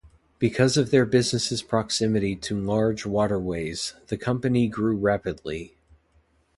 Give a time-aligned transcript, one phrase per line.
[0.39, 5.77] Because of their business's proximity to large waterways, the company grew rapidly.